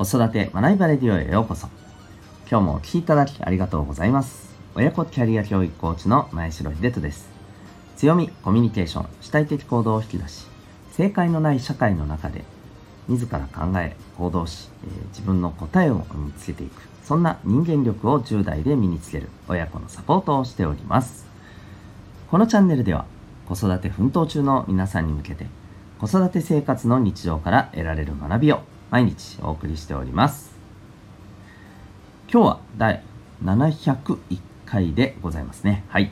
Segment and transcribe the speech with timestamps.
[0.00, 1.68] 子育て学びバレディオへようこそ。
[2.50, 4.48] 今日もお聴きいただきありがとうございます。
[4.74, 7.28] 親子キャリア教育コーチの前城秀人です。
[7.98, 10.46] 強みコミュニケーション主体的行動を引き出し
[10.92, 12.44] 正解のない社会の中で
[13.08, 16.80] 自ら考え行動し、えー、自分の答えを身につけていく。
[17.04, 21.26] そんな人間力を10代で身につける親子のサポートをしております。
[22.30, 23.04] このチャンネルでは
[23.46, 25.44] 子育て奮闘中の皆さんに向けて
[25.98, 30.50] 子育て生活の日常から得られる学びを毎日お送りしております。
[32.32, 33.02] 今日は第
[33.44, 34.18] 701
[34.66, 35.84] 回でございますね。
[35.88, 36.10] はい、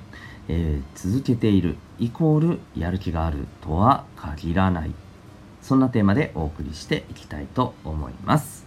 [0.48, 4.92] えー、続けているイコールやる気があるとは限らない。
[5.60, 8.64] そんなテーマでお送りしていきたいと思います。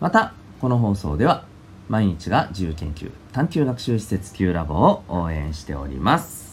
[0.00, 1.44] またこの放送では
[1.88, 6.49] 毎日が自由研究探究学習施設 Q ラボを応援しております。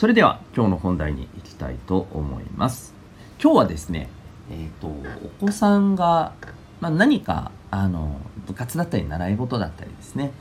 [0.00, 2.94] それでは今日の本題に行きたいと思います。
[3.38, 4.08] 今日はですね、
[4.50, 6.32] えっ、ー、と、お子さんが、
[6.80, 10.32] まあ、何か、あの、部活だったり習い事だったりですね、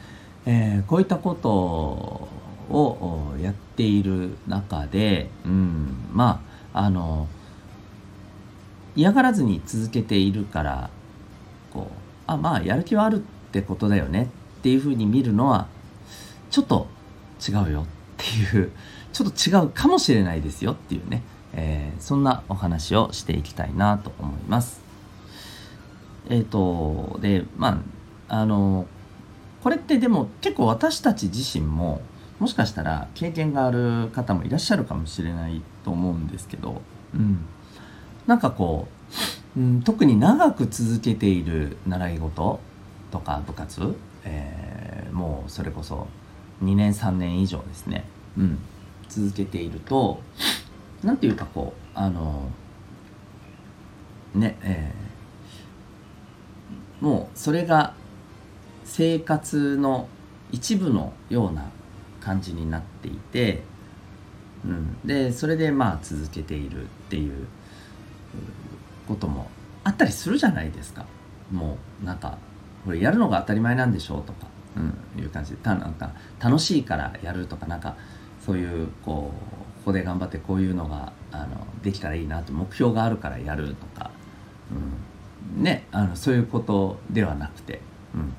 [0.46, 7.28] えー、こういったことをやっている中で、うん、まあ、あの、
[8.96, 10.90] 嫌がらずに続けているから、
[11.73, 11.94] こう、
[12.28, 13.20] あ、まあ、やる気はあるっ
[13.52, 14.30] てことだよね
[14.60, 15.68] っていうふうに見るのは、
[16.50, 16.88] ちょっと
[17.46, 17.86] 違うよっ
[18.16, 18.72] ていう
[19.14, 24.82] ちょっと違うかもしれないですよっていうね、えー、そんなお話をしていきたいなと思います。
[26.30, 27.82] えっ、ー、と、で、ま
[28.28, 28.86] あ、あの、
[29.64, 32.02] これってでも結構私たち自身も
[32.40, 36.82] もしかしたら経験がある方もいらっしゃるかもしれないと思うんですけど、
[37.14, 37.46] うん、
[38.26, 38.88] なんかこ
[39.56, 42.60] う、うん、特に長く続けている習い事
[43.12, 46.08] とか部活、えー、もうそれこそ
[46.64, 48.06] 2年3年以上ですね、
[48.38, 48.60] うん、
[49.10, 50.22] 続けていると
[51.04, 52.50] 何ていうかこうあの
[54.33, 57.95] ねえー、もうそれが
[58.83, 60.08] 生活の
[60.52, 61.70] 一部のような
[62.22, 63.64] 感じになっていて、
[64.64, 67.48] うん、でそれでまあ続けているっていう
[69.08, 69.50] ことも
[69.83, 71.06] あったりするじゃないですか。
[71.52, 72.38] もうなんか
[72.86, 74.48] これやるのが当たり前なんでしょうとか、
[74.78, 77.95] うん、いう感じでたなんか楽しいからやるとかなんか
[78.49, 84.10] そういうこうここで頑張ってこういうのがあのできたらいいなと目標があるからやるとか、
[85.55, 87.80] うん、ねあのそういうことではなくて、
[88.15, 88.33] うん、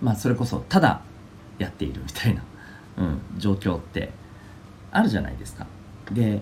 [0.00, 1.02] まあそれこそただ
[1.58, 2.44] やっているみたいな、
[2.98, 4.12] うん、状況って
[4.92, 5.66] あるじゃないですか。
[6.12, 6.40] で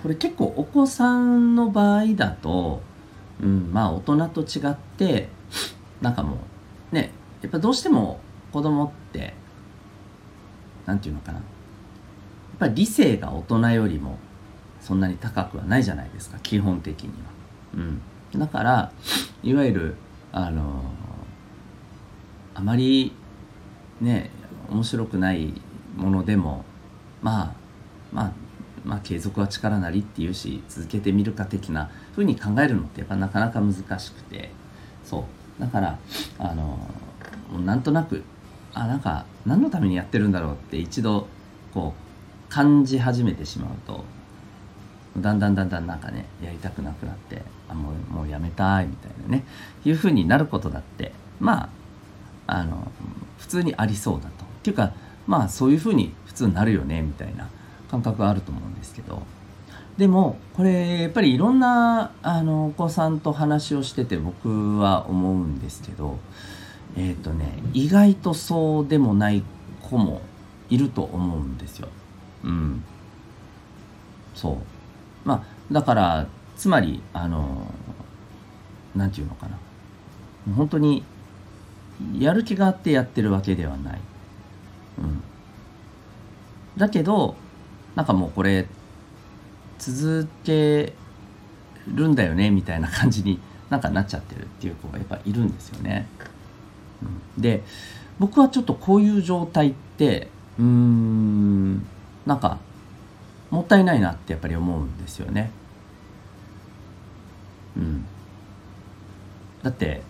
[0.00, 2.80] これ結構お子さんの場合だと、
[3.42, 5.30] うん、まあ大人と違って
[6.00, 6.38] なんかも
[6.92, 7.10] うね
[7.42, 8.20] やっぱどうしても
[8.52, 9.34] 子供って
[10.86, 11.42] 何て言うのかな。
[12.58, 14.18] ぱ理性が大人よりも
[14.80, 16.38] そんなに高くはないじゃないですか。
[16.42, 17.14] 基本的には。
[17.74, 18.00] うん、
[18.38, 18.92] だから
[19.42, 19.94] いわゆる
[20.32, 20.82] あの
[22.54, 23.12] あまり
[24.00, 24.30] ね
[24.70, 25.52] 面白くない
[25.96, 26.64] ものでも
[27.22, 27.54] まあ
[28.12, 28.32] まあ
[28.84, 34.50] まあ継続は力なりっていうし続けてみるか的なふうに考えるのってやっぱなかなか難しくて。
[35.06, 35.20] そ
[35.58, 35.60] う。
[35.60, 35.98] だから
[36.38, 36.78] あの
[37.64, 38.22] なんとなく
[38.74, 41.28] あなんか何のためにやってるんだろうって一度
[41.72, 42.05] こう
[42.48, 44.04] 感じ始めてしまうと
[45.18, 49.44] だんだんだんだんなんかねやりたくなくなってあもうもうやめたいみたいなね
[49.84, 51.70] いうふうになることだってま
[52.46, 52.90] ああの
[53.38, 54.92] 普通にありそうだとっていうか
[55.26, 57.48] まあそういうふうに普通になるよねみたいな
[57.90, 59.22] 感覚があると思うんですけど
[59.96, 66.18] でもこれやっぱりいろんなあのお子さんと話をしてて僕は思うんですけど
[66.96, 69.42] えっ、ー、とね意外とそうでもない
[69.82, 70.20] 子も
[70.68, 71.88] いると思うんですよ。
[72.44, 72.84] うん。
[74.34, 74.56] そう。
[75.24, 75.42] まあ
[75.72, 76.26] だから
[76.56, 77.72] つまりあの
[78.94, 79.58] 何て言うのかな。
[80.54, 81.02] 本当に
[82.18, 84.00] やる気があってやってるわけではない、
[84.98, 85.22] うん、
[86.76, 87.34] だけど
[87.94, 88.66] なんかもうこれ
[89.78, 90.92] 続け
[91.88, 93.40] るんだよねみたいな感じに
[93.70, 96.06] なんかなっちゃってるっていう子がやっぱいるんですよね。
[97.02, 97.64] うん、で
[98.18, 100.28] 僕はちょっとこういう状態って
[100.58, 101.86] うーん
[102.26, 102.58] なんか
[103.50, 105.50] もったいないなってやっぱり思うんですよね。
[107.76, 108.04] うん、
[109.62, 110.02] だって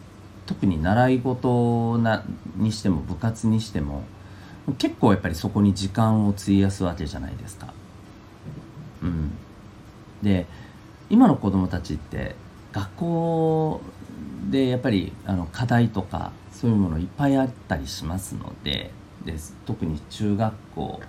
[0.46, 2.24] 特に習い事な
[2.56, 4.04] にしても部活にしても
[4.78, 7.72] 結構やっぱりそこに時間を費やすわけじゃないですか。
[9.02, 9.32] うん、
[10.22, 10.46] で
[11.10, 12.34] 今の子供たちって
[12.72, 13.80] 学校
[14.50, 18.90] でやっぱりあの課題とかそういうものいっぱいあったりしますので
[19.24, 19.34] で
[19.66, 21.00] 特に中学校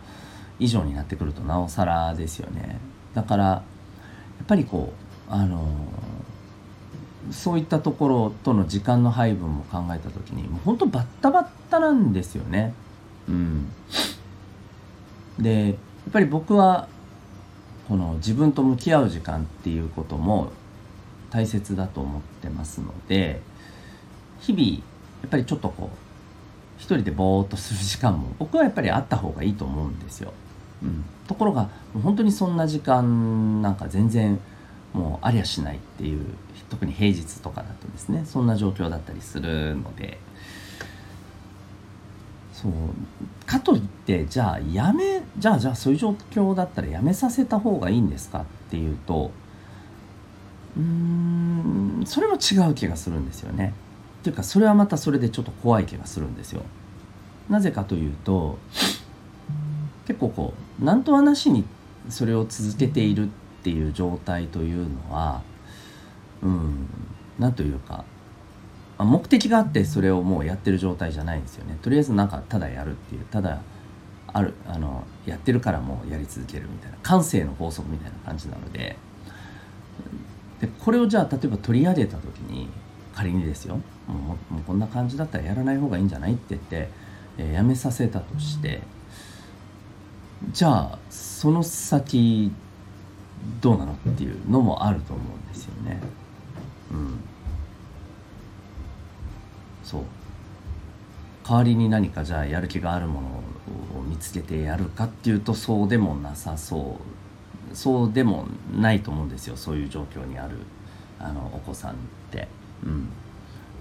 [0.60, 2.80] 以上になってくるとなおさらですよね。
[3.14, 3.64] だからや
[4.44, 4.94] っぱりこ
[5.30, 5.68] うあの
[7.32, 12.74] そういったところとの時間の配分も考えた時にもう本当バッタバッタなんですよね。
[13.28, 13.70] うん、
[15.38, 15.76] でやっ
[16.14, 16.88] ぱり僕は
[17.88, 20.52] この自分と向き合う時間っていうことも
[21.30, 23.42] 大切だと思ってますので
[24.40, 24.78] 日々や
[25.28, 25.98] っぱりちょっとこう
[26.78, 30.32] 一人でぼーっとする時間も僕はやっぱりあった方がいいと思うんですよ。
[30.84, 31.70] うん、ところが
[32.04, 34.40] 本当にそんな時間なんか全然
[34.94, 36.26] もうありゃしないっていう
[36.70, 40.18] 特に平日とかだとですねそんな状況だったりするので
[42.54, 42.72] そう
[43.46, 49.32] かといってじゃあやめじゃあじゃあそういう状況だったらやめさせた方がいいんですかっていうと
[50.76, 53.74] うんそれも違う気がするんですよね。
[54.22, 56.64] っていうかそれはまたそれでちょっと怖い気がするんですよ。
[57.50, 58.58] なぜかというと
[60.06, 61.66] 結構こう何とはなしに
[62.10, 63.28] それを続けているっ
[63.64, 65.42] ていう状態というのは
[66.42, 66.88] うん
[67.40, 68.06] 何というか
[69.00, 71.78] 目的があってそれをもうやってる状態じゃないんですよね。
[71.84, 73.62] とりあえずなんかただやるっていうただ
[74.34, 78.98] あるあのやってるからもうやり続けるみたいな感性の法則みたいな感じなので
[80.60, 82.68] でこれをじゃあ例えば取り上げた時に
[83.14, 83.76] 仮にですよ
[84.08, 86.90] もうもうこんな感じだったらやらない方がいいんじゃないって言って、
[87.38, 88.82] えー、やめさせたとして
[90.58, 92.52] じゃあその先
[93.62, 96.02] どうなのっていうのもあると思うんですよね。
[96.90, 97.20] うん、
[99.84, 100.02] そう。
[101.48, 103.28] 代わりに何かじゃあやる気があるもの
[104.00, 106.98] を見つけてやるかっていうとそうでもなさそ
[107.72, 107.76] う。
[107.76, 109.58] そうでもないと思うんですよ。
[109.58, 110.56] そういう状況にある
[111.20, 111.96] あのお子さんっ
[112.32, 112.48] て、
[112.84, 113.10] うん、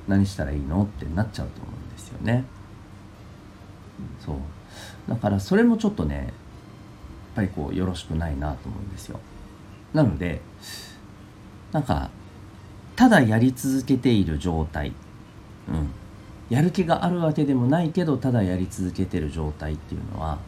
[0.06, 2.44] 何したらいいのってなっちゃうと思うんですよね。
[4.20, 4.36] そう。
[5.08, 6.34] だからそれもちょっとね
[7.36, 9.20] ぱりこうよろしくないなと思うんですよ。
[9.92, 10.40] なので
[11.72, 12.10] なんか
[12.96, 14.92] ただやり続けている状態、
[15.68, 15.90] うん、
[16.48, 20.38] やる気があるわけでもないけどただやり続けてる状態っていうのは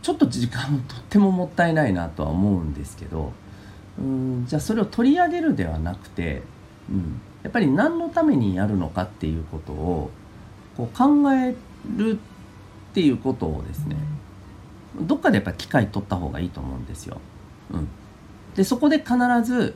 [0.00, 3.32] ちょっと時間とってももったいないなとは思うんですけど
[3.98, 6.42] うんじゃあそれを取り上げるではなくて、
[6.90, 10.10] うん、やっぱり何のためにやるのかっていうことを
[10.76, 11.54] こう考え
[11.96, 13.96] るっていうことをですね
[15.00, 17.18] どっかでやっぱ機会取った方がいいと思うんですよ。
[17.72, 17.88] うん、
[18.54, 19.74] でそこで必ず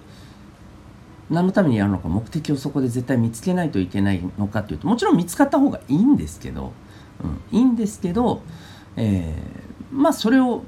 [1.30, 6.72] 何のためにやるのか目的をそこで絶対見つけないといけないのかっていうともちろん見つかった方がいいんですけど、
[7.52, 8.42] うん、いいんですけど、
[8.96, 10.62] えー、まあそれを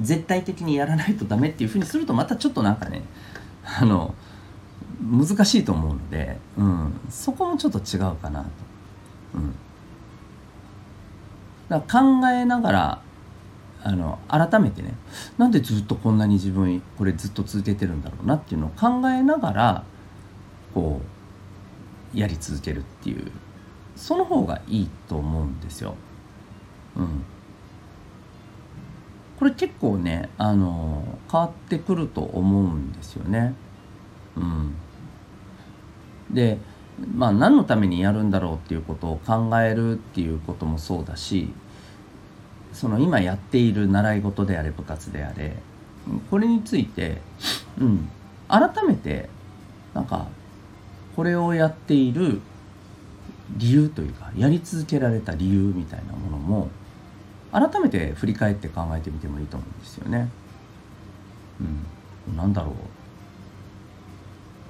[0.00, 3.02] 絶対的にやらないとダメっていうふうにするとまたちょっとなんかね
[3.64, 4.14] あの
[5.00, 8.48] 難しいと思うので、うん、そこもちょっと違うかなと。
[9.34, 9.54] うん、
[11.68, 13.02] だから考えながら
[13.84, 14.94] あの改めてね
[15.36, 19.84] なんでずっとこんなに自分これずっと続けてるんだろうなっていうのを考えながら
[20.72, 21.00] こ
[22.14, 23.30] うやり続けるっていう
[23.94, 25.94] その方がいいと思うんですよ。
[26.96, 27.24] うん、
[29.38, 33.54] これ結構ねあの変わってくると思うんですよね。
[34.36, 34.74] うん、
[36.30, 36.58] で
[37.14, 41.52] まあ何のためにやるんだろうっていうことを考えるっていうこともそうだし
[42.74, 45.54] その今やっている習い事であれ部活であれ
[46.30, 47.18] これについて、
[47.78, 48.10] うん、
[48.48, 49.30] 改めて
[49.94, 50.26] なんか
[51.16, 52.40] これをやっている
[53.56, 56.68] 理由というかやり続けられた理由みたいなものも
[57.52, 60.28] 改めて振り返って考えてみてもいいと思うんですよね。
[62.28, 62.74] うん、なんだろう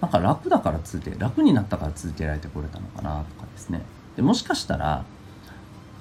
[0.03, 3.81] なんか楽だから続け楽になったから続けられてこれたのかなとかですね
[4.17, 5.07] でもしかしたら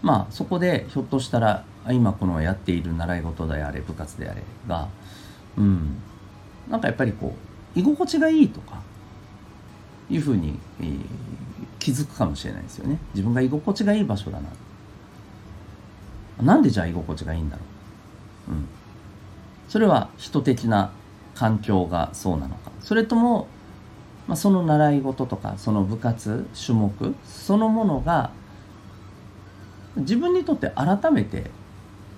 [0.01, 4.87] まあそこでひょっとしたら今このやっている習い事であれ部活であれが
[5.57, 5.97] うん。
[6.69, 7.35] なんかやっぱりこ
[7.75, 8.81] う居心地がいいとか
[10.09, 10.97] いうふうに、えー、
[11.79, 12.99] 気づくかもしれないですよね。
[13.13, 14.49] 自分が居心地がいい場所だな。
[16.43, 17.63] なんでじゃあ居心地がいいんだろ
[18.49, 18.51] う。
[18.51, 18.67] うん。
[19.67, 20.91] それは人的な
[21.35, 22.71] 環境がそうなのか。
[22.79, 23.47] それとも、
[24.27, 28.31] まあ、その習い事とかその部活種目そのものが
[29.97, 31.49] 自分にとって改めて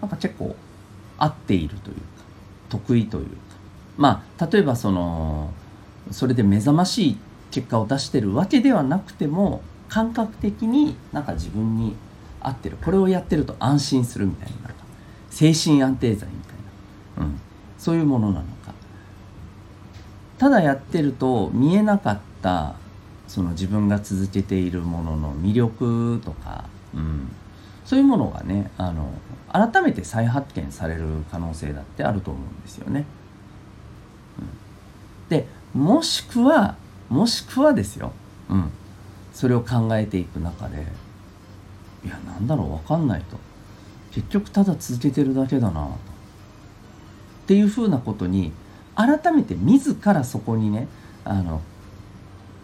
[0.06, 0.56] なんか結構
[1.18, 2.02] 合っているというか
[2.70, 3.32] 得意というか。
[3.98, 5.52] まあ例えばその
[6.12, 7.18] それで目覚ましい
[7.50, 11.96] 結果を出してるわけではなくても感覚的になんか自分に
[12.40, 12.78] 合ってる。
[12.78, 14.76] これをやってると安心するみたいな。
[15.32, 16.54] 精神安定剤みたい
[17.18, 17.40] な、うん、
[17.78, 18.74] そういうものなのか。
[20.38, 22.76] ただやってると見えなかった
[23.28, 27.32] その自分が続けているものの魅力とか、うん、
[27.86, 29.10] そういうものがねあの
[29.52, 33.06] 改めて再発見される可能性だってあると思うんですよね。
[34.40, 36.76] うん、でもしくは
[37.10, 38.12] もしくはですよ、
[38.50, 38.72] うん、
[39.34, 40.88] それを考えていく中で
[42.04, 43.38] いやなんだろう分かんないと。
[44.12, 45.90] 結局ただ続けてるだけだなと。
[45.92, 45.98] っ
[47.48, 48.52] ていうふうなことに
[48.96, 50.88] 改めて自らそこにね
[51.24, 51.62] あの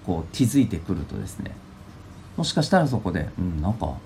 [0.05, 1.51] こう気づいてくるとですね
[2.37, 3.97] もしかしたらそこでうんなんか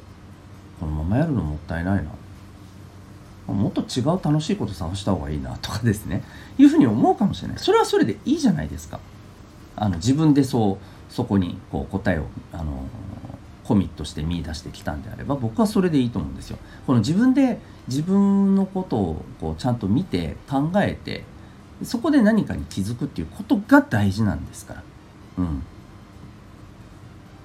[0.79, 2.11] このままやるのもったいないな。
[3.53, 6.23] もっと違う楽しいこと探した方がいいなとかですね。
[6.57, 7.57] いうふうに思うかもしれない。
[7.59, 8.99] それはそれでいいじゃないですか。
[9.75, 12.87] あの自分でそうそこにこう答えをあの
[13.65, 16.57] コミットして見出してきたんであれば僕はそれでいいと思うんですよ。
[16.87, 21.23] この自分で自分のことをこうちゃんと見て考えて
[21.83, 24.83] そこで何かに気づくっていうことが大事なんですから。
[25.39, 25.63] うん。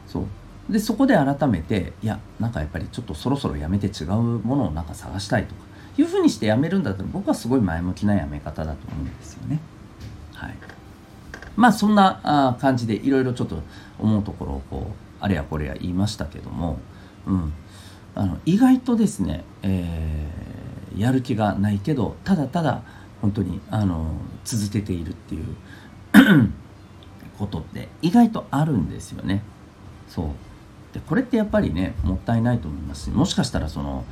[0.07, 0.27] そう。
[0.71, 5.63] でそこで改めていやなんかやっぱりちょっとそろそろやめて違うものをなんか探したいとか
[5.99, 9.61] いうふうにしてやめるんだったら僕はすごい前向きなやめ方だと思うんですよね。
[10.35, 10.57] はい、
[11.57, 13.63] まあそんな感じでいろいろちょっと
[13.99, 16.79] 思うところをこうあれやこれや言いましたけども、
[17.27, 17.53] うん、
[18.15, 22.83] あの意外とですね、えー、やる気がないけどただただ
[23.21, 24.13] 本当にあの
[24.45, 25.45] 続けているっていう
[27.39, 29.43] ことって意外とあるんですよね。
[30.09, 30.27] そう
[30.93, 33.11] でこれってやっぱりねもったいないと思います。
[33.11, 34.05] もしかしたらその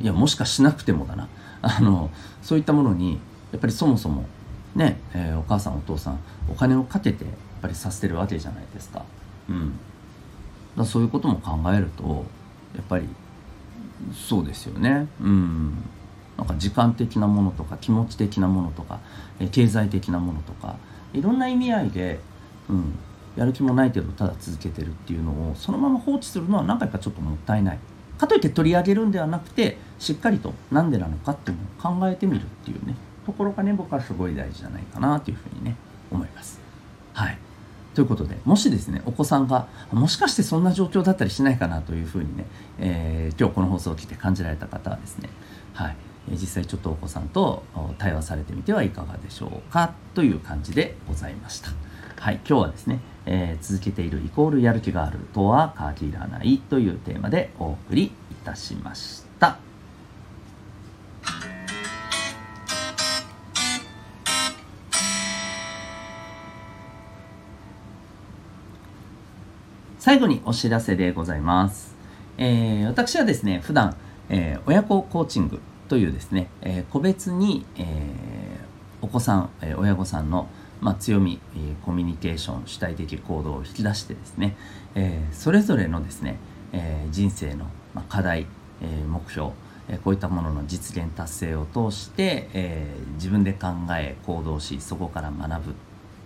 [0.00, 1.28] いやもしかしなくてもだな。
[1.62, 2.10] あの
[2.42, 3.20] そういったものに
[3.52, 4.26] やっぱりそもそも
[4.74, 6.18] ね、えー、お母さんお父さん
[6.50, 9.04] お金をかけてやっぱりさせてるわけじゃないですか。
[9.48, 9.78] うん、
[10.76, 12.24] だそういうことも考えると
[12.74, 13.08] やっぱり
[14.12, 15.06] そうですよね。
[15.20, 15.74] うん。
[16.36, 18.98] なんか時間的なものとか気持ち的なものとか、
[19.38, 20.76] え経済的なものとか
[21.12, 22.18] いろんな意味合いで、
[22.68, 22.98] うん、
[23.36, 27.78] やる気もないけどただ続けてるっていうのをそのまま放置するのは何回かちょっともったいない。
[28.16, 32.94] かといって取り上げるんではなくてしっかりと何でなのかっていうのを考えてみるっていうね。
[33.26, 35.76] ところがね僕はすごい大事じゃないかなというふうにね
[36.10, 36.60] 思います。
[37.12, 37.38] はい。
[37.94, 42.44] ということでもしですねお子さんがもしかしてそんな状況だったりしないかなというふうにね、
[42.78, 45.28] えー、今日この放送を聞いて感じられた方はですね
[45.72, 45.96] はい。
[46.30, 47.62] 実際ちょっとお子さんと
[47.98, 51.70] 対話されてみてはいかがでしょうかという感じでございました。
[52.18, 58.12] はい、今日はですね、えー、続けているイコールやる気があるとは限らないというテーマでお送りい
[58.44, 59.58] たしました。
[69.98, 71.94] 最後にお知らせでございます。
[72.36, 73.96] えー、私はですね、普段、
[74.28, 80.48] えー、親子コーチングというですね、えー、個別に、えー、お子さん、えー、親御さんの
[80.84, 84.54] まあ、強み、えー、コミュニケーション主体的行動を引き出してですね、
[84.94, 86.36] えー、それぞれのですね、
[86.74, 87.64] えー、人生の、
[87.94, 88.46] まあ、課題、
[88.82, 89.52] えー、目標、
[89.88, 95.74] えー、こういったものの実現達成を通して、えー、自分で考え行動しそこから学ぶ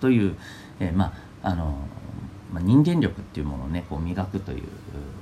[0.01, 0.37] という、
[0.81, 1.79] えー、まああの
[2.53, 4.63] まあ、人間力っていうものをねこう磨くという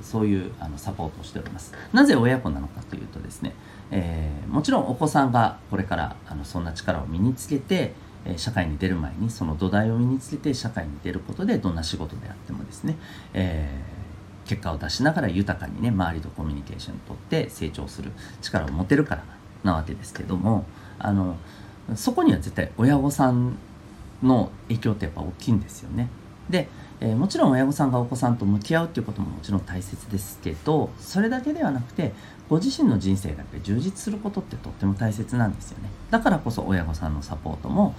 [0.00, 1.72] そういうあのサポートをしております。
[1.92, 3.52] なぜ親子なのかというとですね、
[3.90, 7.94] えー、もちろんお子さんがこれからあのそんな力を身につけて
[8.26, 12.96] え社会に出る前にその土台を身につけて社会に出ることでどんな仕事であってもですね、
[13.32, 19.24] えー、結果を出しながら豊かにね周りとコミュニケーションをとって成長する力を持てるから
[19.62, 20.64] なわけですけども
[20.98, 21.36] あの
[21.94, 23.56] そこには絶対親御さん
[24.22, 26.08] の影響ってやっぱ大きいんですよね。
[26.48, 26.68] で、
[27.00, 32.12] えー、もちろん親御さんがお子さんと向き合うっていうことももちろん大切ですけどそれだけではなくて
[32.48, 35.90] ご自身の人生がやっぱり充実することってとっても大切なんですよね。
[36.10, 37.94] だからこそ親御さんのサポートも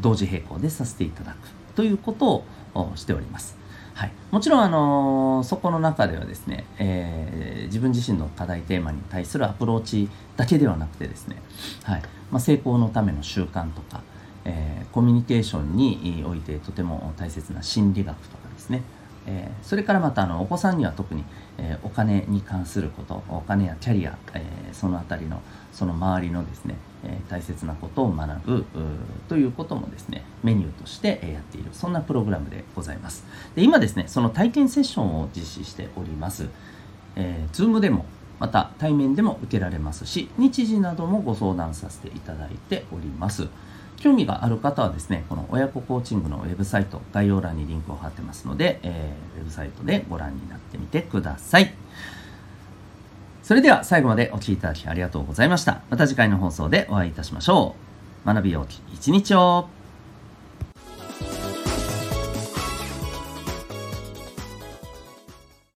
[0.00, 1.36] 同時並行でさせていただく
[1.74, 2.44] ということ
[2.74, 3.62] をしております。
[3.94, 11.36] はい、もちろん、あのー、そこの中ではですね、えー、自分自身の課題テーマに対するアプローチだけではなくてですね、
[11.84, 12.02] はい。
[12.30, 14.00] まあ、成功のための習慣とか、
[14.44, 18.82] えー、コミュニケーションにおいてとても大切な心理学とかですね、
[19.26, 21.24] えー、それからまたあのお子さんには特に、
[21.58, 25.40] えー、お金に関することお金やキャリア、え、その辺りの
[25.72, 28.64] その周りのですね、え大切なことを学ぶ
[29.28, 33.24] ということもですねメニューとしてやっているそんなプログラムでございます。
[33.54, 36.48] で今ですねその体験セッションを実施しております、
[37.16, 38.04] えー、Zoom でも
[38.38, 43.48] また対面でも受けられますし日時などもご相談させていただいております。
[44.02, 51.72] 興味がある方はですね、この親子コーチングのウェブサイト、概要欄にリンクを貼ってますので、えー、ウェブサイトでご覧になってみてください。
[53.44, 55.82] それでは最後までお聴きいただきありがとうございました。
[55.88, 57.76] また次回の放送でお会いいたしましょ
[58.24, 58.26] う。
[58.26, 59.68] 学びよう一日を